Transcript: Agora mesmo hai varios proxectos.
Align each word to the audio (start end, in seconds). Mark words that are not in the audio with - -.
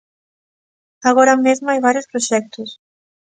Agora 1.09 1.33
mesmo 1.45 1.67
hai 1.69 1.79
varios 1.87 2.09
proxectos. 2.11 2.69